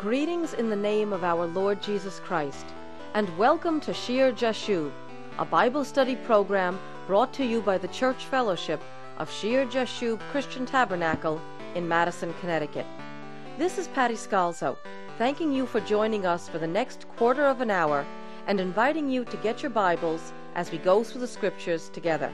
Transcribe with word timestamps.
Greetings 0.00 0.54
in 0.54 0.70
the 0.70 0.76
name 0.76 1.12
of 1.12 1.24
our 1.24 1.46
Lord 1.46 1.82
Jesus 1.82 2.20
Christ, 2.20 2.66
and 3.14 3.36
welcome 3.36 3.80
to 3.80 3.92
Shear 3.92 4.32
Jashub, 4.32 4.92
a 5.38 5.44
Bible 5.44 5.84
study 5.84 6.16
program 6.16 6.78
brought 7.06 7.32
to 7.34 7.44
you 7.44 7.60
by 7.60 7.78
the 7.78 7.88
Church 7.88 8.26
Fellowship 8.26 8.80
of 9.18 9.30
Shear 9.30 9.66
Jashub 9.66 10.20
Christian 10.30 10.66
Tabernacle 10.66 11.40
in 11.74 11.88
Madison, 11.88 12.32
Connecticut. 12.40 12.86
This 13.58 13.76
is 13.76 13.88
Patty 13.88 14.14
Scalzo, 14.14 14.76
thanking 15.18 15.52
you 15.52 15.66
for 15.66 15.80
joining 15.80 16.24
us 16.24 16.48
for 16.48 16.58
the 16.58 16.66
next 16.66 17.08
quarter 17.16 17.46
of 17.46 17.60
an 17.60 17.70
hour 17.70 18.06
and 18.46 18.60
inviting 18.60 19.10
you 19.10 19.24
to 19.24 19.36
get 19.38 19.62
your 19.62 19.70
Bibles 19.70 20.32
as 20.54 20.70
we 20.70 20.78
go 20.78 21.02
through 21.02 21.22
the 21.22 21.26
Scriptures 21.26 21.88
together. 21.88 22.32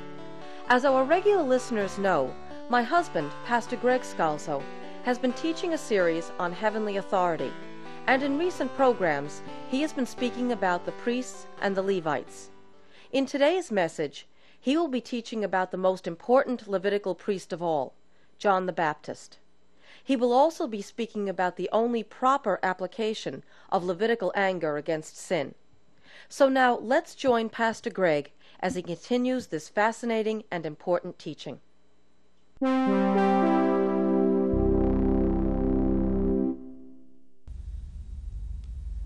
As 0.68 0.84
our 0.84 1.04
regular 1.04 1.42
listeners 1.42 1.98
know, 1.98 2.34
my 2.68 2.82
husband, 2.82 3.30
Pastor 3.46 3.76
Greg 3.76 4.02
Scalzo, 4.02 4.62
has 5.04 5.18
been 5.18 5.34
teaching 5.34 5.74
a 5.74 5.78
series 5.78 6.32
on 6.38 6.50
heavenly 6.50 6.96
authority, 6.96 7.52
and 8.06 8.22
in 8.22 8.38
recent 8.38 8.74
programs, 8.74 9.42
he 9.70 9.82
has 9.82 9.92
been 9.92 10.06
speaking 10.06 10.50
about 10.52 10.86
the 10.86 10.92
priests 10.92 11.46
and 11.60 11.76
the 11.76 11.82
Levites. 11.82 12.50
In 13.12 13.26
today's 13.26 13.70
message, 13.70 14.26
he 14.58 14.78
will 14.78 14.88
be 14.88 15.02
teaching 15.02 15.44
about 15.44 15.70
the 15.70 15.76
most 15.76 16.06
important 16.06 16.66
Levitical 16.66 17.14
priest 17.14 17.52
of 17.52 17.62
all, 17.62 17.92
John 18.38 18.64
the 18.64 18.72
Baptist. 18.72 19.38
He 20.02 20.16
will 20.16 20.32
also 20.32 20.66
be 20.66 20.80
speaking 20.80 21.28
about 21.28 21.56
the 21.56 21.68
only 21.70 22.02
proper 22.02 22.58
application 22.62 23.42
of 23.70 23.84
Levitical 23.84 24.32
anger 24.34 24.78
against 24.78 25.18
sin. 25.18 25.54
So 26.30 26.48
now 26.48 26.78
let's 26.78 27.14
join 27.14 27.50
Pastor 27.50 27.90
Greg 27.90 28.32
as 28.58 28.74
he 28.74 28.82
continues 28.82 29.48
this 29.48 29.68
fascinating 29.68 30.44
and 30.50 30.64
important 30.64 31.18
teaching. 31.18 31.60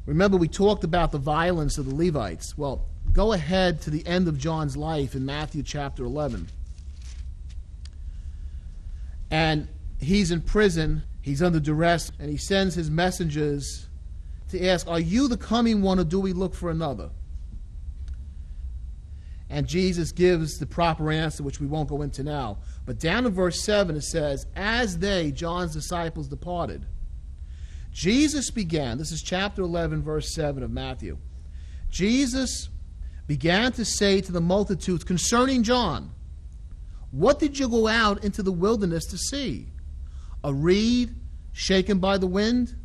Remember, 0.09 0.39
we 0.39 0.49
talked 0.49 0.85
about 0.85 1.13
the 1.13 1.19
violence 1.19 1.77
of 1.77 1.85
the 1.85 1.95
Levites. 1.95 2.57
Well, 2.57 2.87
go 3.13 3.35
ahead 3.35 3.83
to 3.83 3.91
the 3.91 4.07
end 4.07 4.27
of 4.27 4.39
John's 4.39 4.75
life 4.75 5.15
in 5.15 5.27
Matthew 5.27 5.63
chapter 5.63 6.03
11. 6.03 6.49
And 9.31 9.69
he's 10.01 10.31
in 10.31 10.41
prison, 10.41 11.03
he's 11.21 11.43
under 11.43 11.61
duress, 11.61 12.11
and 12.19 12.31
he 12.31 12.39
sends 12.39 12.75
his 12.75 12.91
messengers 12.91 13.87
to 14.49 14.67
ask, 14.67 14.89
Are 14.89 14.99
you 14.99 15.29
the 15.29 15.37
coming 15.37 15.83
one, 15.83 15.99
or 15.99 16.05
do 16.05 16.19
we 16.19 16.33
look 16.33 16.55
for 16.55 16.71
another? 16.71 17.11
And 19.51 19.67
Jesus 19.67 20.11
gives 20.11 20.57
the 20.57 20.65
proper 20.65 21.13
answer, 21.13 21.43
which 21.43 21.61
we 21.61 21.67
won't 21.67 21.91
go 21.91 22.01
into 22.01 22.23
now. 22.23 22.57
But 22.87 22.99
down 22.99 23.27
in 23.27 23.33
verse 23.33 23.63
7, 23.63 23.95
it 23.95 24.05
says, 24.05 24.47
As 24.57 25.01
they, 25.01 25.33
John's 25.33 25.75
disciples, 25.75 26.29
departed, 26.29 26.87
Jesus 27.99 28.53
began, 28.53 28.97
this 28.97 29.11
is 29.11 29.23
chapter 29.23 29.61
11, 29.63 30.05
verse 30.05 30.33
7 30.33 30.63
of 30.63 30.71
Matthew. 30.71 31.19
Jesus 31.91 32.69
began 33.27 33.73
to 33.73 33.85
say 33.85 34.21
to 34.21 34.31
the 34.31 34.41
multitudes 34.41 35.03
concerning 35.03 35.65
John, 35.65 36.13
What 37.11 37.41
did 37.41 37.59
you 37.59 37.69
go 37.69 37.89
out 37.89 38.23
into 38.23 38.45
the 38.45 38.53
wilderness 38.53 39.05
to 39.07 39.19
see? 39.19 39.67
A 40.45 40.55
reed 40.55 41.17
shaken 41.53 41.99
by 41.99 42.19
the 42.19 42.29
wind? 42.29 42.77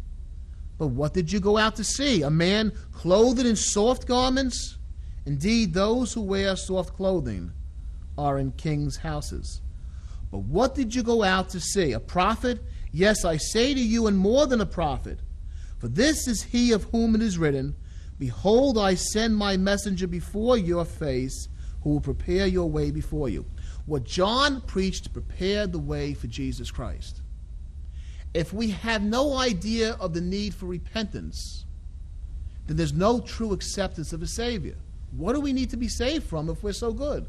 But 0.79 0.87
what 0.87 1.13
did 1.13 1.31
you 1.31 1.39
go 1.39 1.59
out 1.59 1.75
to 1.75 1.83
see? 1.83 2.23
A 2.23 2.31
man 2.31 2.71
clothed 2.91 3.45
in 3.45 3.55
soft 3.55 4.07
garments? 4.07 4.79
Indeed, 5.27 5.75
those 5.75 6.11
who 6.11 6.21
wear 6.21 6.55
soft 6.55 6.95
clothing 6.95 7.51
are 8.17 8.39
in 8.39 8.51
kings' 8.53 8.97
houses. 8.97 9.61
But 10.31 10.39
what 10.39 10.73
did 10.73 10.95
you 10.95 11.03
go 11.03 11.21
out 11.21 11.49
to 11.49 11.59
see? 11.59 11.91
A 11.91 11.99
prophet? 11.99 12.63
Yes, 12.93 13.25
I 13.25 13.37
say 13.37 13.73
to 13.73 13.79
you, 13.79 14.05
and 14.07 14.17
more 14.17 14.45
than 14.45 14.61
a 14.61 14.65
prophet. 14.65 15.19
For 15.79 15.87
this 15.87 16.27
is 16.27 16.43
he 16.43 16.71
of 16.71 16.85
whom 16.85 17.15
it 17.15 17.21
is 17.21 17.37
written, 17.39 17.75
Behold, 18.19 18.77
I 18.77 18.93
send 18.93 19.35
my 19.35 19.57
messenger 19.57 20.07
before 20.07 20.57
your 20.57 20.85
face, 20.85 21.49
who 21.81 21.89
will 21.89 22.01
prepare 22.01 22.45
your 22.45 22.69
way 22.69 22.91
before 22.91 23.27
you. 23.27 23.45
What 23.87 24.05
John 24.05 24.61
preached 24.61 25.05
to 25.05 25.09
prepare 25.09 25.67
the 25.67 25.79
way 25.79 26.13
for 26.13 26.27
Jesus 26.27 26.71
Christ. 26.71 27.21
If 28.33 28.53
we 28.53 28.69
have 28.69 29.01
no 29.01 29.37
idea 29.37 29.97
of 29.99 30.13
the 30.13 30.21
need 30.21 30.53
for 30.53 30.67
repentance, 30.67 31.65
then 32.67 32.77
there's 32.77 32.93
no 32.93 33.19
true 33.19 33.53
acceptance 33.53 34.13
of 34.13 34.21
a 34.21 34.27
Savior. 34.27 34.75
What 35.11 35.33
do 35.33 35.41
we 35.41 35.51
need 35.51 35.71
to 35.71 35.77
be 35.77 35.89
saved 35.89 36.25
from 36.25 36.49
if 36.49 36.63
we're 36.63 36.73
so 36.73 36.93
good? 36.93 37.25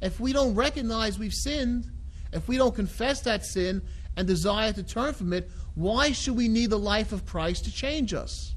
If 0.00 0.20
we 0.20 0.32
don't 0.32 0.54
recognize 0.54 1.18
we've 1.18 1.34
sinned, 1.34 1.90
if 2.32 2.48
we 2.48 2.56
don't 2.56 2.74
confess 2.74 3.20
that 3.22 3.44
sin 3.44 3.82
and 4.16 4.26
desire 4.26 4.72
to 4.72 4.82
turn 4.82 5.14
from 5.14 5.32
it, 5.32 5.50
why 5.74 6.12
should 6.12 6.36
we 6.36 6.48
need 6.48 6.70
the 6.70 6.78
life 6.78 7.12
of 7.12 7.26
Christ 7.26 7.64
to 7.64 7.72
change 7.72 8.12
us? 8.12 8.54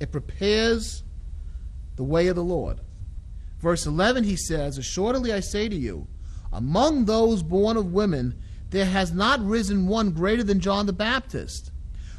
It 0.00 0.12
prepares 0.12 1.02
the 1.96 2.04
way 2.04 2.28
of 2.28 2.36
the 2.36 2.44
Lord. 2.44 2.80
Verse 3.58 3.86
11, 3.86 4.24
he 4.24 4.36
says, 4.36 4.78
Assuredly 4.78 5.32
I 5.32 5.40
say 5.40 5.68
to 5.68 5.74
you, 5.74 6.06
among 6.52 7.04
those 7.04 7.42
born 7.42 7.76
of 7.76 7.92
women, 7.92 8.40
there 8.70 8.86
has 8.86 9.12
not 9.12 9.44
risen 9.44 9.86
one 9.86 10.12
greater 10.12 10.44
than 10.44 10.60
John 10.60 10.86
the 10.86 10.92
Baptist. 10.92 11.72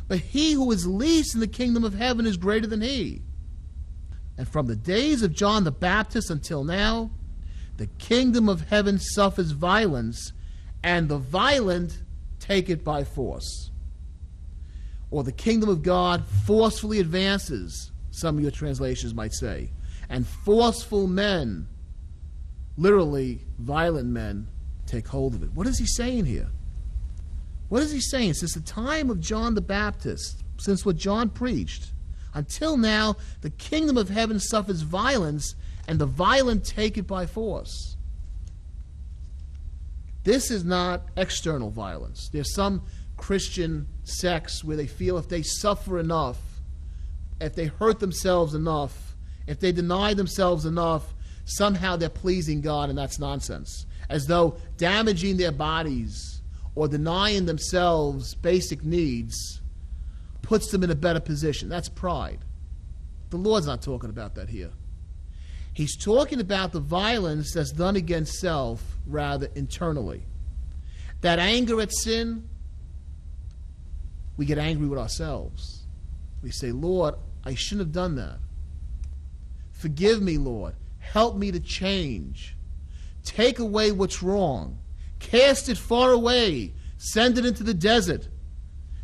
But 0.07 0.19
he 0.19 0.53
who 0.53 0.71
is 0.71 0.87
least 0.87 1.35
in 1.35 1.39
the 1.39 1.47
kingdom 1.47 1.83
of 1.83 1.93
heaven 1.93 2.25
is 2.25 2.35
greater 2.35 2.67
than 2.67 2.81
he. 2.81 3.21
And 4.37 4.47
from 4.47 4.67
the 4.67 4.75
days 4.75 5.21
of 5.21 5.33
John 5.33 5.63
the 5.63 5.71
Baptist 5.71 6.29
until 6.29 6.63
now, 6.63 7.11
the 7.77 7.87
kingdom 7.87 8.49
of 8.49 8.69
heaven 8.69 8.99
suffers 8.99 9.51
violence, 9.51 10.33
and 10.83 11.07
the 11.07 11.17
violent 11.17 12.01
take 12.49 12.69
it 12.69 12.83
by 12.83 13.03
force. 13.03 13.69
Or 15.11 15.23
the 15.23 15.31
kingdom 15.31 15.69
of 15.69 15.83
God 15.83 16.25
forcefully 16.45 16.99
advances, 16.99 17.91
some 18.11 18.37
of 18.37 18.41
your 18.41 18.51
translations 18.51 19.13
might 19.13 19.33
say. 19.33 19.69
And 20.09 20.25
forceful 20.27 21.07
men, 21.07 21.67
literally 22.75 23.41
violent 23.59 24.09
men, 24.09 24.47
take 24.87 25.07
hold 25.07 25.35
of 25.35 25.43
it. 25.43 25.53
What 25.53 25.67
is 25.67 25.77
he 25.77 25.85
saying 25.85 26.25
here? 26.25 26.49
What 27.69 27.83
is 27.83 27.91
he 27.91 28.01
saying? 28.01 28.33
Since 28.33 28.55
the 28.55 28.61
time 28.61 29.11
of 29.11 29.19
John 29.19 29.53
the 29.53 29.61
Baptist, 29.61 30.43
since 30.57 30.83
what 30.83 30.97
John 30.97 31.29
preached, 31.29 31.91
until 32.33 32.77
now, 32.77 33.15
the 33.41 33.51
kingdom 33.51 33.97
of 33.97 34.09
heaven 34.09 34.39
suffers 34.39 34.81
violence, 34.81 35.53
and 35.87 35.99
the 35.99 36.07
violent 36.07 36.65
take 36.65 36.97
it 36.97 37.05
by 37.05 37.27
force. 37.27 37.97
This 40.23 40.51
is 40.51 40.63
not 40.63 41.03
external 41.15 41.69
violence. 41.69 42.29
There's 42.31 42.53
some 42.53 42.83
Christian 43.17 43.87
sects 44.03 44.63
where 44.63 44.77
they 44.77 44.87
feel 44.87 45.17
if 45.17 45.29
they 45.29 45.41
suffer 45.41 45.99
enough, 45.99 46.37
if 47.39 47.55
they 47.55 47.65
hurt 47.65 47.99
themselves 47.99 48.53
enough, 48.53 49.15
if 49.47 49.59
they 49.59 49.71
deny 49.71 50.13
themselves 50.13 50.65
enough, 50.65 51.13
somehow 51.45 51.95
they're 51.95 52.09
pleasing 52.09 52.61
God, 52.61 52.89
and 52.89 52.97
that's 52.97 53.19
nonsense. 53.19 53.85
As 54.09 54.27
though 54.27 54.57
damaging 54.77 55.37
their 55.37 55.51
bodies 55.51 56.41
or 56.75 56.87
denying 56.87 57.45
themselves 57.45 58.35
basic 58.35 58.83
needs 58.83 59.61
puts 60.41 60.71
them 60.71 60.83
in 60.83 60.91
a 60.91 60.95
better 60.95 61.19
position. 61.19 61.69
That's 61.69 61.89
pride. 61.89 62.39
The 63.29 63.37
Lord's 63.37 63.67
not 63.67 63.81
talking 63.81 64.09
about 64.09 64.35
that 64.35 64.49
here. 64.49 64.71
He's 65.73 65.95
talking 65.95 66.39
about 66.39 66.71
the 66.71 66.79
violence 66.79 67.53
that's 67.53 67.71
done 67.71 67.95
against 67.95 68.39
self 68.39 68.97
rather 69.05 69.47
internally. 69.55 70.25
That 71.21 71.39
anger 71.39 71.81
at 71.81 71.91
sin, 71.93 72.47
we 74.37 74.45
get 74.45 74.57
angry 74.57 74.87
with 74.87 74.99
ourselves. 74.99 75.83
We 76.41 76.51
say, 76.51 76.71
Lord, 76.71 77.15
I 77.43 77.55
shouldn't 77.55 77.87
have 77.87 77.91
done 77.91 78.15
that. 78.15 78.37
Forgive 79.71 80.21
me, 80.21 80.37
Lord. 80.37 80.75
Help 80.99 81.35
me 81.35 81.51
to 81.51 81.59
change. 81.59 82.55
Take 83.23 83.59
away 83.59 83.91
what's 83.91 84.21
wrong. 84.23 84.79
Cast 85.19 85.69
it 85.69 85.77
far 85.77 86.11
away. 86.11 86.73
Send 86.97 87.37
it 87.37 87.45
into 87.45 87.63
the 87.63 87.73
desert. 87.73 88.27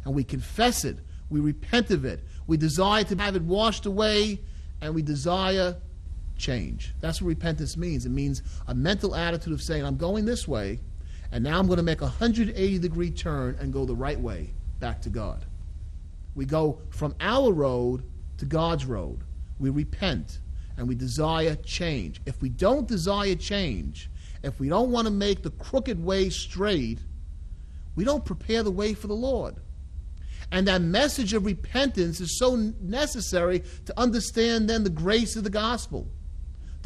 And 0.04 0.14
we 0.14 0.24
confess 0.24 0.86
it. 0.86 1.00
We 1.30 1.40
repent 1.40 1.92
of 1.92 2.06
it. 2.06 2.24
We 2.48 2.58
desire 2.58 3.04
to 3.06 3.16
have 3.18 3.36
it 3.36 3.42
washed 3.42 3.86
away. 3.86 4.42
And 4.82 4.94
we 4.94 5.02
desire 5.02 5.78
change. 6.38 6.94
That's 7.02 7.22
what 7.22 7.30
repentance 7.30 7.78
means. 7.78 8.06
It 8.06 8.10
means 8.10 8.44
a 8.68 8.76
mental 8.76 9.16
attitude 9.16 9.54
of 9.54 9.62
saying, 9.62 9.86
I'm 9.86 9.98
going 9.98 10.26
this 10.26 10.48
way, 10.48 10.80
and 11.32 11.44
now 11.44 11.60
I'm 11.60 11.68
going 11.68 11.78
to 11.78 11.84
make 11.84 12.02
a 12.02 12.06
180 12.06 12.80
degree 12.80 13.12
turn 13.12 13.58
and 13.60 13.74
go 13.74 13.86
the 13.86 13.96
right 13.96 14.20
way 14.20 14.54
back 14.80 15.02
to 15.04 15.10
God. 15.10 15.46
We 16.36 16.46
go 16.46 16.80
from 16.90 17.16
our 17.20 17.52
road 17.52 18.04
to 18.38 18.46
God's 18.46 18.86
road. 18.86 19.22
We 19.60 19.70
repent 19.70 20.40
and 20.78 20.88
we 20.88 20.96
desire 20.96 21.56
change. 21.56 22.22
If 22.26 22.42
we 22.42 22.50
don't 22.50 22.88
desire 22.88 23.36
change, 23.36 24.10
if 24.44 24.60
we 24.60 24.68
don't 24.68 24.92
want 24.92 25.08
to 25.08 25.12
make 25.12 25.42
the 25.42 25.52
crooked 25.52 26.04
way 26.04 26.30
straight, 26.30 27.00
we 27.96 28.04
don't 28.04 28.26
prepare 28.26 28.64
the 28.64 28.72
way 28.72 28.94
for 28.94 29.08
the 29.08 29.14
Lord. 29.14 29.56
And 30.52 30.68
that 30.68 30.82
message 30.82 31.34
of 31.34 31.46
repentance 31.46 32.20
is 32.20 32.38
so 32.38 32.56
necessary 32.82 33.64
to 33.86 34.00
understand 34.00 34.70
then 34.70 34.84
the 34.84 34.90
grace 34.90 35.36
of 35.36 35.44
the 35.44 35.50
gospel 35.50 36.08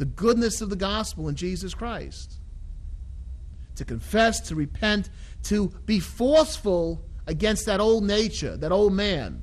the 0.00 0.06
goodness 0.06 0.62
of 0.62 0.70
the 0.70 0.76
gospel 0.76 1.28
in 1.28 1.34
Jesus 1.34 1.74
Christ. 1.74 2.40
To 3.76 3.84
confess, 3.84 4.40
to 4.48 4.54
repent, 4.54 5.10
to 5.42 5.68
be 5.84 6.00
forceful 6.00 7.04
against 7.26 7.66
that 7.66 7.80
old 7.80 8.04
nature, 8.04 8.56
that 8.56 8.72
old 8.72 8.94
man. 8.94 9.42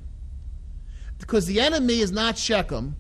Because 1.19 1.45
the 1.45 1.59
enemy 1.59 2.00
is 2.00 2.12
not 2.12 2.39
Shechem. 2.39 2.95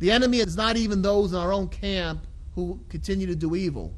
The 0.00 0.10
enemy 0.10 0.38
is 0.38 0.56
not 0.56 0.76
even 0.76 1.00
those 1.00 1.32
in 1.32 1.38
our 1.38 1.52
own 1.52 1.68
camp 1.68 2.26
who 2.56 2.80
continue 2.88 3.28
to 3.28 3.36
do 3.36 3.54
evil. 3.54 3.94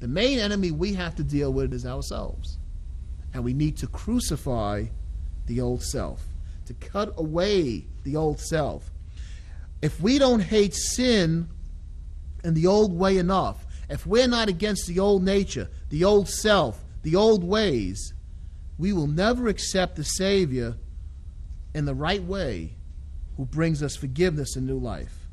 The 0.00 0.08
main 0.08 0.38
enemy 0.38 0.70
we 0.70 0.94
have 0.94 1.16
to 1.16 1.22
deal 1.22 1.52
with 1.52 1.74
is 1.74 1.84
ourselves. 1.84 2.56
And 3.34 3.44
we 3.44 3.52
need 3.52 3.76
to 3.76 3.86
crucify 3.88 4.86
the 5.44 5.60
old 5.60 5.82
self, 5.82 6.24
to 6.64 6.72
cut 6.72 7.12
away 7.18 7.84
the 8.04 8.16
old 8.16 8.40
self. 8.40 8.90
If 9.82 10.00
we 10.00 10.18
don't 10.18 10.40
hate 10.40 10.72
sin 10.72 11.50
in 12.46 12.54
the 12.54 12.68
old 12.68 12.96
way 12.96 13.18
enough, 13.18 13.66
if 13.90 14.06
we're 14.06 14.28
not 14.28 14.48
against 14.48 14.86
the 14.86 15.00
old 15.00 15.24
nature, 15.24 15.68
the 15.90 16.04
old 16.04 16.28
self, 16.28 16.84
the 17.02 17.16
old 17.16 17.42
ways, 17.42 18.14
we 18.78 18.92
will 18.92 19.08
never 19.08 19.48
accept 19.48 19.96
the 19.96 20.04
Savior 20.04 20.76
in 21.74 21.86
the 21.86 21.94
right 21.94 22.22
way 22.22 22.76
who 23.36 23.44
brings 23.44 23.82
us 23.82 23.96
forgiveness 23.96 24.54
and 24.54 24.64
new 24.64 24.78
life. 24.78 25.26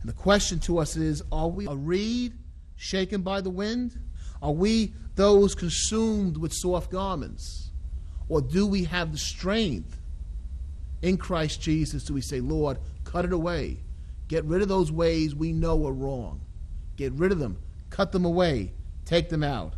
And 0.00 0.08
the 0.08 0.14
question 0.14 0.60
to 0.60 0.78
us 0.78 0.96
is 0.96 1.20
are 1.32 1.48
we 1.48 1.66
a 1.66 1.74
reed 1.74 2.34
shaken 2.76 3.22
by 3.22 3.40
the 3.40 3.50
wind? 3.50 3.98
Are 4.40 4.52
we 4.52 4.94
those 5.16 5.56
consumed 5.56 6.36
with 6.36 6.52
soft 6.52 6.92
garments? 6.92 7.70
Or 8.28 8.40
do 8.40 8.68
we 8.68 8.84
have 8.84 9.10
the 9.10 9.18
strength 9.18 10.00
in 11.02 11.16
Christ 11.16 11.60
Jesus? 11.60 12.04
Do 12.04 12.14
we 12.14 12.20
say, 12.20 12.38
Lord, 12.38 12.78
cut 13.02 13.24
it 13.24 13.32
away? 13.32 13.78
Get 14.28 14.44
rid 14.44 14.62
of 14.62 14.68
those 14.68 14.92
ways 14.92 15.34
we 15.34 15.52
know 15.52 15.86
are 15.86 15.92
wrong. 15.92 16.40
Get 16.96 17.12
rid 17.12 17.32
of 17.32 17.38
them. 17.38 17.58
Cut 17.90 18.12
them 18.12 18.24
away. 18.24 18.72
Take 19.04 19.28
them 19.28 19.42
out. 19.42 19.74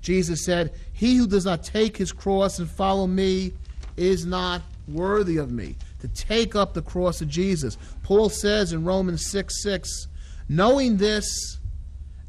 Jesus 0.00 0.44
said, 0.44 0.72
He 0.92 1.16
who 1.16 1.26
does 1.26 1.44
not 1.44 1.64
take 1.64 1.96
his 1.96 2.12
cross 2.12 2.58
and 2.58 2.68
follow 2.68 3.06
me 3.06 3.52
is 3.96 4.26
not 4.26 4.62
worthy 4.86 5.36
of 5.38 5.50
me. 5.50 5.76
To 6.00 6.08
take 6.08 6.54
up 6.54 6.74
the 6.74 6.82
cross 6.82 7.20
of 7.20 7.28
Jesus. 7.28 7.78
Paul 8.02 8.28
says 8.28 8.72
in 8.72 8.84
Romans 8.84 9.30
6 9.30 9.62
6, 9.62 10.08
knowing 10.48 10.98
this, 10.98 11.58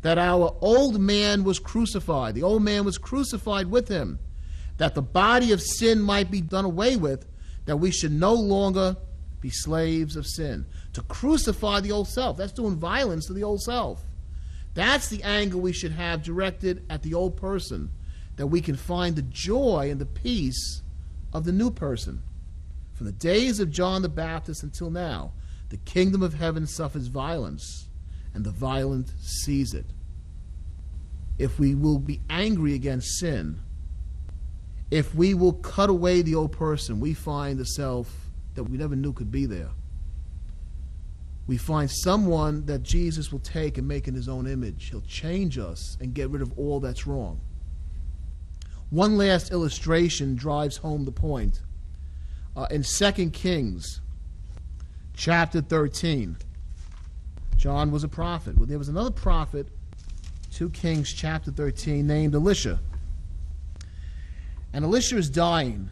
that 0.06 0.20
our 0.20 0.56
old 0.62 1.02
man 1.02 1.44
was 1.44 1.58
crucified. 1.58 2.36
The 2.36 2.44
old 2.44 2.62
man 2.62 2.86
was 2.86 3.00
crucified 3.00 3.72
with 3.72 3.88
him, 3.88 4.20
that 4.78 4.94
the 4.94 5.02
body 5.02 5.52
of 5.52 5.60
sin 5.60 6.00
might 6.00 6.30
be 6.30 6.42
done 6.42 6.64
away 6.64 6.96
with, 6.96 7.26
that 7.66 7.78
we 7.78 7.90
should 7.90 8.12
no 8.12 8.36
longer 8.36 8.98
be 9.42 9.50
slaves 9.50 10.16
of 10.16 10.28
sin. 10.28 10.68
To 10.94 11.02
crucify 11.02 11.80
the 11.80 11.92
old 11.92 12.08
self, 12.08 12.38
that's 12.38 12.52
doing 12.52 12.76
violence 12.76 13.26
to 13.26 13.34
the 13.34 13.44
old 13.44 13.64
self. 13.64 14.06
That's 14.76 15.08
the 15.08 15.24
anger 15.24 15.58
we 15.58 15.72
should 15.72 15.94
have 15.94 16.22
directed 16.22 16.86
at 16.90 17.02
the 17.02 17.14
old 17.14 17.38
person, 17.38 17.90
that 18.36 18.48
we 18.48 18.62
can 18.62 18.76
find 18.76 19.16
the 19.16 19.22
joy 19.24 19.90
and 19.90 20.00
the 20.00 20.06
peace 20.06 20.84
of 21.34 21.46
the 21.46 21.54
new 21.54 21.72
person. 21.72 22.22
From 22.94 23.08
the 23.08 23.14
days 23.14 23.60
of 23.60 23.72
John 23.72 24.02
the 24.02 24.10
Baptist 24.10 24.64
until 24.64 24.92
now, 24.92 25.32
the 25.70 25.78
kingdom 25.78 26.22
of 26.22 26.36
heaven 26.36 26.68
suffers 26.68 27.08
violence, 27.08 27.88
and 28.34 28.46
the 28.46 28.52
violent 28.52 29.12
seize 29.22 29.74
it. 29.74 29.86
If 31.40 31.58
we 31.58 31.74
will 31.74 32.00
be 32.00 32.22
angry 32.30 32.74
against 32.74 33.18
sin, 33.20 33.62
if 34.92 35.16
we 35.16 35.34
will 35.34 35.54
cut 35.54 35.90
away 35.90 36.22
the 36.22 36.36
old 36.36 36.52
person, 36.52 37.00
we 37.00 37.14
find 37.14 37.58
the 37.58 37.66
self 37.66 38.30
that 38.56 38.66
we 38.66 38.78
never 38.78 38.96
knew 38.96 39.14
could 39.14 39.32
be 39.32 39.46
there 39.46 39.72
we 41.48 41.58
find 41.58 41.90
someone 41.90 42.66
that 42.66 42.82
Jesus 42.82 43.32
will 43.32 43.40
take 43.40 43.78
and 43.78 43.88
make 43.88 44.08
in 44.08 44.16
his 44.16 44.28
own 44.28 44.48
image. 44.48 44.90
He'll 44.90 45.02
change 45.02 45.58
us 45.58 45.98
and 46.02 46.14
get 46.14 46.30
rid 46.30 46.42
of 46.42 46.58
all 46.58 46.80
that's 46.80 47.06
wrong. 47.06 47.40
One 48.90 49.18
last 49.18 49.52
illustration 49.52 50.36
drives 50.36 50.78
home 50.78 51.06
the 51.06 51.12
point. 51.12 51.62
Uh, 52.56 52.68
in 52.72 52.84
2 52.84 53.30
Kings 53.32 54.02
chapter 55.14 55.62
13, 55.62 56.38
John 57.58 57.92
was 57.92 58.04
a 58.04 58.08
prophet. 58.08 58.58
Well, 58.58 58.66
there 58.66 58.78
was 58.78 58.90
another 58.90 59.12
prophet, 59.12 59.68
2 60.54 60.70
Kings 60.70 61.12
chapter 61.12 61.52
13, 61.52 62.08
named 62.08 62.34
Elisha. 62.34 62.80
And 64.74 64.84
Elisha 64.84 65.18
is 65.18 65.30
dying 65.30 65.90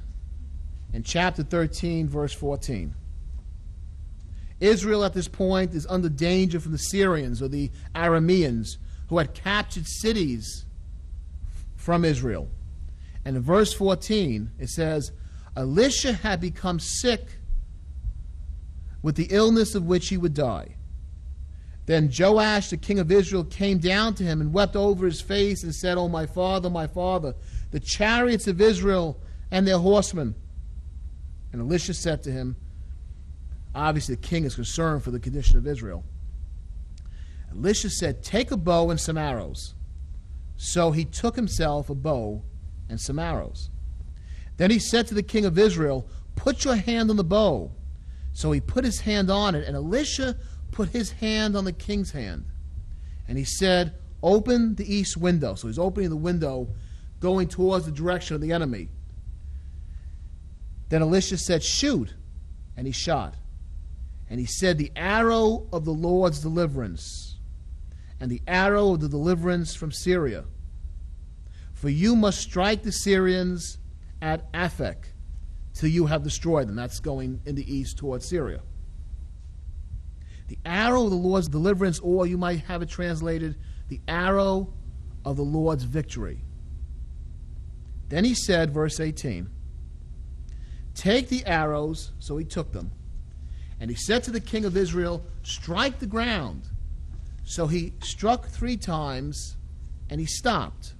in 0.93 1.03
chapter 1.03 1.43
13, 1.43 2.07
verse 2.07 2.33
14. 2.33 2.93
Israel 4.63 5.03
at 5.03 5.13
this 5.13 5.27
point 5.27 5.73
is 5.73 5.85
under 5.87 6.09
danger 6.09 6.59
from 6.59 6.71
the 6.71 6.77
Syrians 6.77 7.41
or 7.41 7.47
the 7.47 7.69
Arameans 7.93 8.77
who 9.09 9.17
had 9.17 9.33
captured 9.33 9.85
cities 9.85 10.65
from 11.75 12.05
Israel. 12.05 12.47
And 13.25 13.35
in 13.35 13.43
verse 13.43 13.73
14, 13.73 14.51
it 14.59 14.69
says, 14.69 15.11
Elisha 15.55 16.13
had 16.13 16.39
become 16.39 16.79
sick 16.79 17.39
with 19.01 19.15
the 19.15 19.27
illness 19.29 19.75
of 19.75 19.85
which 19.85 20.09
he 20.09 20.17
would 20.17 20.33
die. 20.33 20.75
Then 21.85 22.09
Joash, 22.17 22.69
the 22.69 22.77
king 22.77 22.99
of 22.99 23.11
Israel, 23.11 23.43
came 23.43 23.77
down 23.77 24.13
to 24.15 24.23
him 24.23 24.39
and 24.39 24.53
wept 24.53 24.77
over 24.77 25.05
his 25.05 25.19
face 25.19 25.63
and 25.63 25.75
said, 25.75 25.97
Oh, 25.97 26.07
my 26.07 26.25
father, 26.25 26.69
my 26.69 26.87
father, 26.87 27.35
the 27.71 27.81
chariots 27.81 28.47
of 28.47 28.61
Israel 28.61 29.19
and 29.51 29.67
their 29.67 29.77
horsemen. 29.77 30.35
And 31.51 31.61
Elisha 31.61 31.93
said 31.93 32.23
to 32.23 32.31
him, 32.31 32.55
Obviously, 33.75 34.15
the 34.15 34.21
king 34.21 34.45
is 34.45 34.55
concerned 34.55 35.03
for 35.03 35.11
the 35.11 35.19
condition 35.19 35.57
of 35.57 35.65
Israel. 35.65 36.03
Elisha 37.51 37.89
said, 37.89 38.23
Take 38.23 38.51
a 38.51 38.57
bow 38.57 38.89
and 38.89 38.99
some 38.99 39.17
arrows. 39.17 39.73
So 40.55 40.91
he 40.91 41.05
took 41.05 41.35
himself 41.35 41.89
a 41.89 41.95
bow 41.95 42.43
and 42.89 42.99
some 42.99 43.19
arrows. 43.19 43.69
Then 44.57 44.69
he 44.69 44.79
said 44.79 45.07
to 45.07 45.13
the 45.13 45.23
king 45.23 45.45
of 45.45 45.57
Israel, 45.57 46.07
Put 46.35 46.65
your 46.65 46.75
hand 46.75 47.09
on 47.09 47.17
the 47.17 47.23
bow. 47.23 47.71
So 48.33 48.51
he 48.51 48.61
put 48.61 48.83
his 48.83 49.01
hand 49.01 49.29
on 49.29 49.55
it, 49.55 49.67
and 49.67 49.75
Elisha 49.75 50.35
put 50.71 50.89
his 50.89 51.11
hand 51.11 51.55
on 51.55 51.65
the 51.65 51.71
king's 51.71 52.11
hand. 52.11 52.45
And 53.27 53.37
he 53.37 53.43
said, 53.43 53.93
Open 54.21 54.75
the 54.75 54.91
east 54.91 55.17
window. 55.17 55.55
So 55.55 55.67
he's 55.67 55.79
opening 55.79 56.09
the 56.09 56.15
window, 56.15 56.69
going 57.19 57.47
towards 57.47 57.85
the 57.85 57.91
direction 57.91 58.35
of 58.35 58.41
the 58.41 58.51
enemy. 58.51 58.89
Then 60.89 61.01
Elisha 61.01 61.37
said, 61.37 61.63
Shoot. 61.63 62.13
And 62.75 62.87
he 62.87 62.93
shot. 62.93 63.35
And 64.33 64.39
he 64.39 64.47
said, 64.47 64.79
The 64.79 64.91
arrow 64.95 65.67
of 65.71 65.85
the 65.85 65.93
Lord's 65.93 66.39
deliverance, 66.39 67.37
and 68.19 68.31
the 68.31 68.41
arrow 68.47 68.93
of 68.93 68.99
the 68.99 69.07
deliverance 69.07 69.75
from 69.75 69.91
Syria. 69.91 70.45
For 71.75 71.87
you 71.87 72.15
must 72.15 72.41
strike 72.41 72.81
the 72.81 72.91
Syrians 72.91 73.77
at 74.23 74.51
Aphek 74.51 75.03
till 75.75 75.89
you 75.89 76.07
have 76.07 76.23
destroyed 76.23 76.67
them. 76.67 76.75
That's 76.75 76.99
going 76.99 77.41
in 77.45 77.53
the 77.53 77.71
east 77.71 77.99
towards 77.99 78.27
Syria. 78.27 78.61
The 80.47 80.57
arrow 80.65 81.03
of 81.03 81.11
the 81.11 81.15
Lord's 81.15 81.47
deliverance, 81.47 81.99
or 81.99 82.25
you 82.25 82.39
might 82.39 82.61
have 82.61 82.81
it 82.81 82.89
translated, 82.89 83.55
the 83.87 84.01
arrow 84.07 84.73
of 85.23 85.37
the 85.37 85.43
Lord's 85.43 85.83
victory. 85.83 86.43
Then 88.09 88.25
he 88.25 88.33
said, 88.33 88.71
verse 88.73 88.99
18, 88.99 89.47
Take 90.95 91.29
the 91.29 91.45
arrows. 91.45 92.13
So 92.17 92.37
he 92.37 92.45
took 92.45 92.71
them 92.71 92.93
and 93.79 93.89
he 93.89 93.95
said 93.95 94.23
to 94.23 94.31
the 94.31 94.39
king 94.39 94.65
of 94.65 94.77
Israel, 94.77 95.23
Strike 95.43 95.99
the 95.99 96.05
ground. 96.05 96.63
So 97.43 97.67
he 97.67 97.93
struck 98.01 98.47
three 98.47 98.77
times, 98.77 99.57
and 100.09 100.19
he 100.19 100.25
stopped. 100.25 100.93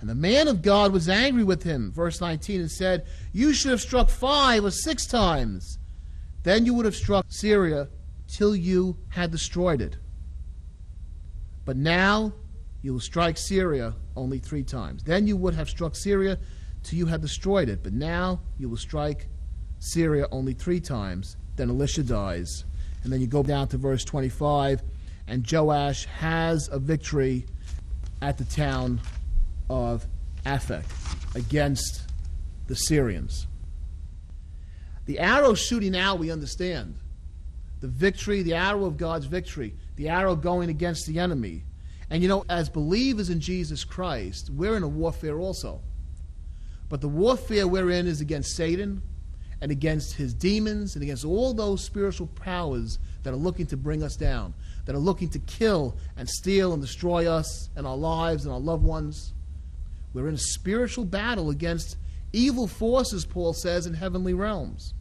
And 0.00 0.08
the 0.08 0.14
man 0.14 0.48
of 0.48 0.62
God 0.62 0.92
was 0.92 1.08
angry 1.08 1.44
with 1.44 1.62
him, 1.62 1.92
verse 1.92 2.20
19, 2.20 2.60
and 2.60 2.70
said, 2.70 3.06
You 3.32 3.52
should 3.52 3.70
have 3.70 3.80
struck 3.80 4.10
five 4.10 4.64
or 4.64 4.70
six 4.70 5.06
times. 5.06 5.78
Then 6.42 6.66
you 6.66 6.74
would 6.74 6.84
have 6.84 6.94
struck 6.94 7.26
Syria 7.28 7.88
till 8.28 8.54
you 8.54 8.98
had 9.08 9.30
destroyed 9.30 9.80
it. 9.80 9.96
But 11.64 11.76
now 11.76 12.32
you 12.82 12.92
will 12.92 13.00
strike 13.00 13.38
Syria 13.38 13.94
only 14.14 14.38
three 14.38 14.62
times. 14.62 15.02
Then 15.02 15.26
you 15.26 15.36
would 15.38 15.54
have 15.54 15.70
struck 15.70 15.96
Syria 15.96 16.38
till 16.82 16.98
you 16.98 17.06
had 17.06 17.22
destroyed 17.22 17.70
it. 17.70 17.82
But 17.82 17.94
now 17.94 18.40
you 18.58 18.68
will 18.68 18.76
strike 18.76 19.28
Syria 19.78 20.26
only 20.30 20.52
three 20.52 20.80
times. 20.80 21.36
Then 21.56 21.70
Elisha 21.70 22.02
dies. 22.02 22.64
And 23.02 23.12
then 23.12 23.20
you 23.20 23.26
go 23.26 23.42
down 23.42 23.68
to 23.68 23.76
verse 23.76 24.04
25, 24.04 24.82
and 25.28 25.50
Joash 25.50 26.06
has 26.06 26.68
a 26.72 26.78
victory 26.78 27.46
at 28.22 28.38
the 28.38 28.44
town 28.44 29.00
of 29.68 30.06
Aphek 30.46 30.84
against 31.34 32.02
the 32.66 32.74
Syrians. 32.74 33.46
The 35.06 35.18
arrow 35.18 35.54
shooting 35.54 35.96
out, 35.96 36.18
we 36.18 36.30
understand. 36.30 36.96
The 37.80 37.88
victory, 37.88 38.42
the 38.42 38.54
arrow 38.54 38.86
of 38.86 38.96
God's 38.96 39.26
victory, 39.26 39.74
the 39.96 40.08
arrow 40.08 40.34
going 40.34 40.70
against 40.70 41.06
the 41.06 41.18
enemy. 41.18 41.64
And 42.08 42.22
you 42.22 42.28
know, 42.28 42.44
as 42.48 42.68
believers 42.70 43.28
in 43.28 43.40
Jesus 43.40 43.84
Christ, 43.84 44.50
we're 44.50 44.76
in 44.76 44.82
a 44.82 44.88
warfare 44.88 45.38
also. 45.38 45.82
But 46.88 47.00
the 47.00 47.08
warfare 47.08 47.66
we're 47.66 47.90
in 47.90 48.06
is 48.06 48.20
against 48.20 48.56
Satan, 48.56 49.02
and 49.64 49.72
against 49.72 50.16
his 50.16 50.34
demons 50.34 50.94
and 50.94 51.02
against 51.02 51.24
all 51.24 51.54
those 51.54 51.82
spiritual 51.82 52.26
powers 52.26 52.98
that 53.22 53.32
are 53.32 53.38
looking 53.38 53.64
to 53.64 53.78
bring 53.78 54.02
us 54.02 54.14
down, 54.14 54.52
that 54.84 54.94
are 54.94 54.98
looking 54.98 55.30
to 55.30 55.38
kill 55.38 55.96
and 56.18 56.28
steal 56.28 56.74
and 56.74 56.82
destroy 56.82 57.26
us 57.26 57.70
and 57.74 57.86
our 57.86 57.96
lives 57.96 58.44
and 58.44 58.52
our 58.52 58.60
loved 58.60 58.84
ones. 58.84 59.32
We're 60.12 60.28
in 60.28 60.34
a 60.34 60.38
spiritual 60.38 61.06
battle 61.06 61.48
against 61.48 61.96
evil 62.30 62.66
forces, 62.66 63.24
Paul 63.24 63.54
says, 63.54 63.86
in 63.86 63.94
heavenly 63.94 64.34
realms. 64.34 64.92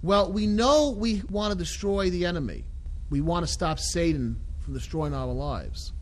Well, 0.00 0.30
we 0.32 0.46
know 0.46 0.90
we 0.90 1.22
want 1.28 1.50
to 1.50 1.58
destroy 1.58 2.10
the 2.10 2.26
enemy. 2.26 2.62
We 3.10 3.20
want 3.20 3.44
to 3.44 3.52
stop 3.52 3.80
Satan 3.80 4.40
from 4.60 4.74
destroying 4.74 5.14
our 5.14 5.26
lives. 5.26 5.92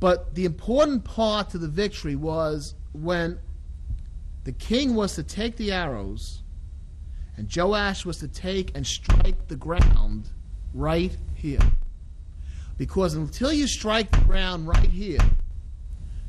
But 0.00 0.34
the 0.34 0.44
important 0.44 1.04
part 1.04 1.50
to 1.50 1.58
the 1.58 1.68
victory 1.68 2.16
was 2.16 2.74
when 2.92 3.38
the 4.44 4.52
king 4.52 4.94
was 4.94 5.14
to 5.14 5.22
take 5.22 5.56
the 5.56 5.72
arrows 5.72 6.42
and 7.36 7.50
Joash 7.54 8.04
was 8.04 8.18
to 8.18 8.28
take 8.28 8.76
and 8.76 8.86
strike 8.86 9.48
the 9.48 9.56
ground 9.56 10.28
right 10.72 11.16
here. 11.34 11.58
Because 12.76 13.14
until 13.14 13.52
you 13.52 13.66
strike 13.66 14.10
the 14.10 14.24
ground 14.24 14.68
right 14.68 14.90
here, 14.90 15.18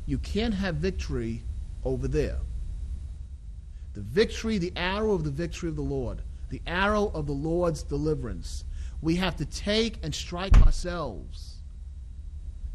you 0.06 0.18
can't 0.18 0.54
have 0.54 0.76
victory 0.76 1.42
over 1.84 2.08
there. 2.08 2.38
The 3.94 4.00
victory, 4.00 4.58
the 4.58 4.72
arrow 4.76 5.12
of 5.12 5.24
the 5.24 5.30
victory 5.30 5.68
of 5.68 5.76
the 5.76 5.82
Lord, 5.82 6.22
the 6.50 6.62
arrow 6.66 7.10
of 7.14 7.26
the 7.26 7.32
Lord's 7.32 7.82
deliverance. 7.82 8.64
We 9.00 9.16
have 9.16 9.36
to 9.36 9.44
take 9.44 9.98
and 10.02 10.14
strike 10.14 10.56
ourselves. 10.62 11.56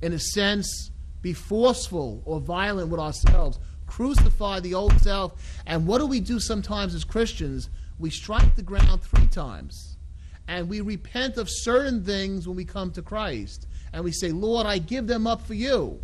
In 0.01 0.13
a 0.13 0.19
sense, 0.19 0.91
be 1.21 1.33
forceful 1.33 2.21
or 2.25 2.39
violent 2.39 2.89
with 2.89 2.99
ourselves, 2.99 3.59
crucify 3.91 4.61
the 4.61 4.73
old 4.73 4.97
self. 5.01 5.33
And 5.65 5.85
what 5.85 5.97
do 5.97 6.07
we 6.07 6.21
do 6.21 6.39
sometimes 6.39 6.95
as 6.95 7.03
Christians? 7.03 7.69
We 7.99 8.09
strike 8.09 8.55
the 8.55 8.61
ground 8.63 9.01
three 9.01 9.27
times. 9.27 9.97
And 10.47 10.69
we 10.69 10.79
repent 10.79 11.37
of 11.37 11.49
certain 11.49 12.03
things 12.03 12.47
when 12.47 12.55
we 12.55 12.63
come 12.63 12.91
to 12.91 13.01
Christ. 13.01 13.67
And 13.91 14.05
we 14.05 14.13
say, 14.13 14.31
Lord, 14.31 14.65
I 14.65 14.77
give 14.77 15.07
them 15.07 15.27
up 15.27 15.41
for 15.41 15.55
you. 15.55 15.99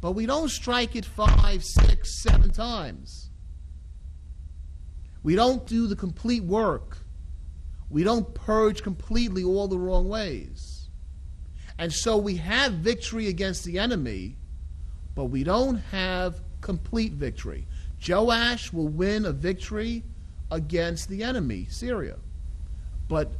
But 0.00 0.12
we 0.12 0.26
don't 0.26 0.50
strike 0.50 0.96
it 0.96 1.04
five, 1.04 1.62
six, 1.62 2.22
seven 2.22 2.50
times. 2.50 3.30
We 5.22 5.36
don't 5.36 5.64
do 5.64 5.86
the 5.86 5.96
complete 5.96 6.42
work. 6.42 6.98
We 7.88 8.02
don't 8.02 8.34
purge 8.34 8.82
completely 8.82 9.44
all 9.44 9.68
the 9.68 9.78
wrong 9.78 10.08
ways. 10.08 10.88
And 11.78 11.92
so 11.92 12.16
we 12.16 12.36
have 12.36 12.72
victory 12.72 13.28
against 13.28 13.64
the 13.64 13.78
enemy, 13.78 14.38
but 15.14 15.26
we 15.26 15.44
don't 15.44 15.76
have 15.92 16.40
complete 16.60 17.12
victory. 17.12 17.66
Joash 18.06 18.72
will 18.72 18.88
win 18.88 19.24
a 19.24 19.32
victory 19.32 20.02
against 20.50 21.08
the 21.08 21.22
enemy, 21.22 21.66
Syria. 21.70 22.16
But 23.08 23.32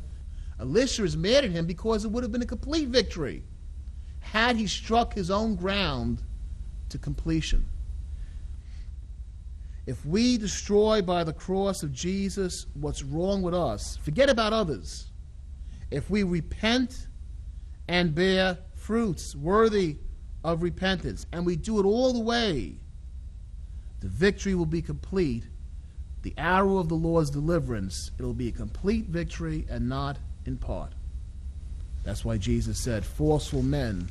Elisha 0.59 1.05
is 1.05 1.17
mad 1.17 1.45
at 1.45 1.51
him 1.51 1.67
because 1.67 2.05
it 2.05 2.11
would 2.11 2.23
have 2.23 2.33
been 2.33 2.43
a 2.43 2.47
complete 2.47 2.89
victory 2.89 3.43
had 4.21 4.57
he 4.57 4.67
struck 4.67 5.15
his 5.15 5.31
own 5.31 5.55
ground 5.55 6.23
to 6.89 6.99
completion. 6.99 7.67
If 9.87 10.05
we 10.05 10.37
destroy 10.37 11.01
by 11.01 11.23
the 11.23 11.33
cross 11.33 11.83
of 11.85 11.93
Jesus 11.93 12.67
what's 12.75 13.05
wrong 13.05 13.43
with 13.43 13.55
us, 13.55 13.99
forget 14.03 14.29
about 14.29 14.53
others. 14.53 15.13
If 15.91 16.11
we 16.11 16.25
repent 16.25 17.07
and 17.87 18.13
bear 18.13 18.59
fruits 18.75 19.37
worthy 19.37 19.99
of 20.43 20.63
repentance, 20.63 21.27
and 21.33 21.47
we 21.47 21.55
do 21.55 21.79
it 21.79 21.85
all 21.85 22.13
the 22.13 22.21
way, 22.21 22.77
the 24.07 24.13
victory 24.13 24.55
will 24.55 24.67
be 24.67 24.83
complete. 24.83 25.43
The 26.23 26.33
arrow 26.39 26.79
of 26.79 26.89
the 26.89 26.95
Lord's 26.95 27.29
deliverance, 27.29 28.13
it'll 28.21 28.35
be 28.35 28.47
a 28.47 28.53
complete 28.53 29.07
victory 29.07 29.67
and 29.69 29.89
not 29.89 30.17
in 30.45 30.59
part. 30.59 30.93
That's 32.05 32.25
why 32.25 32.37
Jesus 32.37 32.79
said, 32.79 33.05
Forceful 33.05 33.63
men 33.63 34.09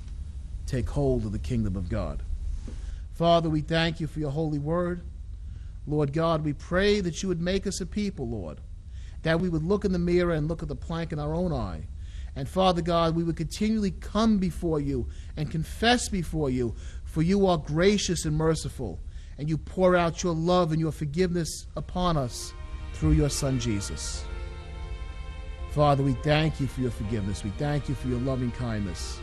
take 0.67 0.89
hold 0.89 1.23
of 1.23 1.31
the 1.31 1.39
kingdom 1.39 1.77
of 1.77 1.87
God. 1.87 2.23
Father, 3.13 3.49
we 3.49 3.61
thank 3.61 4.01
you 4.01 4.07
for 4.07 4.19
your 4.19 4.31
holy 4.31 4.59
word. 4.59 4.99
Lord 5.87 6.11
God, 6.11 6.43
we 6.43 6.51
pray 6.51 6.99
that 6.99 7.23
you 7.23 7.29
would 7.29 7.39
make 7.39 7.65
us 7.65 7.79
a 7.79 7.85
people, 7.85 8.27
Lord, 8.27 8.59
that 9.23 9.39
we 9.39 9.47
would 9.47 9.63
look 9.63 9.85
in 9.85 9.93
the 9.93 9.97
mirror 9.97 10.33
and 10.33 10.49
look 10.49 10.61
at 10.61 10.67
the 10.67 10.75
plank 10.75 11.13
in 11.13 11.19
our 11.19 11.33
own 11.33 11.53
eye. 11.53 11.83
And 12.35 12.49
Father 12.49 12.81
God, 12.81 13.15
we 13.15 13.23
would 13.23 13.37
continually 13.37 13.91
come 13.91 14.39
before 14.39 14.81
you 14.81 15.07
and 15.37 15.49
confess 15.49 16.09
before 16.09 16.49
you, 16.49 16.75
for 17.05 17.21
you 17.21 17.47
are 17.47 17.57
gracious 17.57 18.25
and 18.25 18.35
merciful, 18.35 18.99
and 19.37 19.49
you 19.49 19.57
pour 19.57 19.95
out 19.95 20.23
your 20.23 20.33
love 20.33 20.71
and 20.71 20.79
your 20.79 20.91
forgiveness 20.91 21.67
upon 21.75 22.17
us 22.17 22.53
through 22.93 23.11
your 23.11 23.29
Son 23.29 23.59
Jesus. 23.59 24.23
Father, 25.71 26.03
we 26.03 26.13
thank 26.13 26.61
you 26.61 26.67
for 26.67 26.81
your 26.81 26.91
forgiveness. 26.91 27.43
We 27.43 27.49
thank 27.51 27.89
you 27.89 27.95
for 27.95 28.07
your 28.07 28.19
loving 28.19 28.51
kindness. 28.51 29.19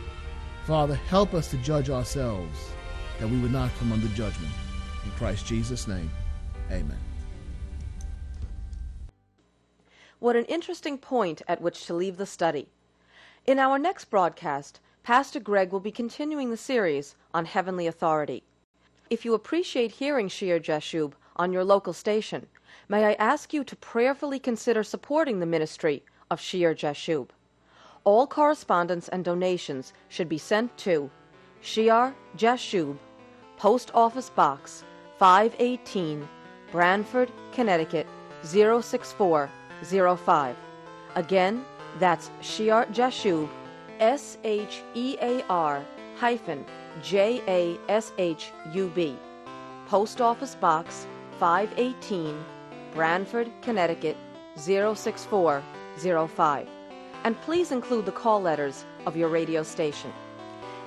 Father, 0.65 0.95
help 0.95 1.33
us 1.33 1.49
to 1.49 1.57
judge 1.57 1.89
ourselves 1.89 2.59
that 3.19 3.27
we 3.27 3.39
would 3.39 3.51
not 3.51 3.71
come 3.79 3.91
under 3.91 4.07
judgment. 4.09 4.53
In 5.03 5.11
Christ 5.11 5.45
Jesus' 5.45 5.87
name, 5.87 6.11
amen. 6.69 6.99
What 10.19 10.35
an 10.35 10.45
interesting 10.45 10.97
point 10.97 11.41
at 11.47 11.59
which 11.59 11.85
to 11.87 11.93
leave 11.93 12.17
the 12.17 12.25
study. 12.25 12.67
In 13.45 13.59
our 13.59 13.77
next 13.77 14.05
broadcast, 14.05 14.79
Pastor 15.03 15.41
Greg 15.41 15.73
will 15.73 15.81
be 15.81 15.91
continuing 15.91 16.49
the 16.49 16.55
series 16.55 17.15
on 17.33 17.43
heavenly 17.43 17.87
authority. 17.87 18.43
If 19.13 19.23
you 19.25 19.33
appreciate 19.35 19.91
hearing 19.91 20.27
Shear 20.27 20.59
Jashub 20.59 21.13
on 21.35 21.53
your 21.53 21.63
local 21.63 21.93
station, 21.93 22.47
may 22.89 23.05
I 23.05 23.13
ask 23.13 23.53
you 23.53 23.63
to 23.63 23.75
prayerfully 23.75 24.39
consider 24.39 24.81
supporting 24.81 25.39
the 25.39 25.45
ministry 25.45 26.01
of 26.31 26.41
Shear 26.41 26.73
Jashub. 26.73 27.29
All 28.05 28.25
correspondence 28.25 29.09
and 29.09 29.23
donations 29.23 29.93
should 30.09 30.27
be 30.27 30.39
sent 30.39 30.75
to 30.79 31.11
Shear 31.61 32.15
Jashub, 32.37 32.97
Post 33.57 33.91
Office 33.93 34.31
Box 34.31 34.83
518, 35.19 36.27
Branford, 36.71 37.31
Connecticut 37.51 38.07
06405. 38.41 40.55
Again, 41.13 41.63
that's 41.99 42.31
Shear 42.41 42.87
Jashub, 42.91 43.47
S 43.99 44.39
H 44.43 44.81
E 44.95 45.17
A 45.21 45.43
R 45.51 45.85
hyphen 46.23 46.63
J 47.01 47.41
A 47.49 47.77
S 47.91 48.13
H 48.17 48.53
U 48.71 48.89
B. 48.95 49.17
Post 49.87 50.21
Office 50.21 50.55
Box 50.55 51.05
518, 51.37 52.41
Branford, 52.93 53.51
Connecticut 53.61 54.15
06405. 54.55 56.67
And 57.25 57.41
please 57.41 57.73
include 57.73 58.05
the 58.05 58.13
call 58.13 58.41
letters 58.41 58.85
of 59.05 59.17
your 59.17 59.27
radio 59.27 59.63
station. 59.63 60.13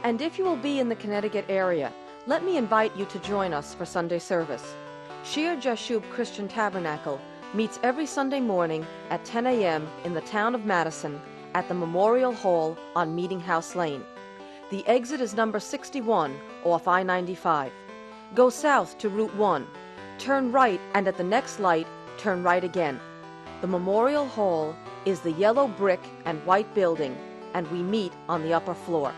And 0.05 0.23
if 0.23 0.39
you 0.39 0.45
will 0.45 0.57
be 0.57 0.79
in 0.79 0.89
the 0.89 0.97
Connecticut 0.97 1.45
area, 1.51 1.93
let 2.27 2.43
me 2.43 2.57
invite 2.57 2.97
you 2.97 3.05
to 3.05 3.19
join 3.19 3.53
us 3.53 3.75
for 3.75 3.85
Sunday 3.85 4.19
service. 4.19 4.65
Shear 5.23 5.55
Jashub 5.55 6.09
Christian 6.09 6.49
Tabernacle 6.49 7.21
meets 7.53 7.79
every 7.83 8.07
Sunday 8.07 8.41
morning 8.41 8.87
at 9.11 9.27
10 9.27 9.47
a.m. 9.49 9.87
in 10.05 10.15
the 10.15 10.23
town 10.23 10.55
of 10.55 10.65
Madison 10.65 11.21
at 11.53 11.69
the 11.69 11.75
Memorial 11.75 12.33
Hall 12.33 12.79
on 12.95 13.15
Meeting 13.15 13.41
House 13.41 13.77
Lane. 13.77 14.03
The 14.69 14.85
exit 14.89 15.21
is 15.21 15.35
number 15.35 15.61
61 15.61 16.37
off 16.65 16.89
I 16.89 17.05
95. 17.05 17.71
Go 18.35 18.51
south 18.51 18.99
to 18.99 19.09
Route 19.09 19.35
1, 19.37 19.65
turn 20.19 20.51
right, 20.51 20.81
and 20.95 21.07
at 21.07 21.17
the 21.17 21.23
next 21.23 21.61
light, 21.61 21.87
turn 22.19 22.43
right 22.43 22.65
again. 22.65 22.99
The 23.61 23.69
Memorial 23.69 24.27
Hall 24.27 24.75
is 25.05 25.21
the 25.21 25.31
yellow 25.31 25.69
brick 25.69 26.01
and 26.25 26.45
white 26.45 26.75
building, 26.75 27.17
and 27.55 27.71
we 27.71 27.81
meet 27.81 28.13
on 28.29 28.43
the 28.43 28.55
upper 28.55 28.75
floor. 28.75 29.15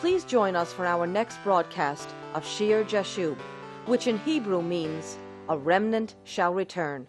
Please 0.00 0.24
join 0.24 0.56
us 0.56 0.72
for 0.72 0.84
our 0.84 1.06
next 1.06 1.38
broadcast 1.44 2.08
of 2.34 2.44
Shear 2.44 2.82
Jashub, 2.82 3.38
which 3.86 4.08
in 4.08 4.18
Hebrew 4.18 4.62
means, 4.62 5.16
A 5.48 5.56
remnant 5.56 6.16
shall 6.24 6.52
return. 6.52 7.06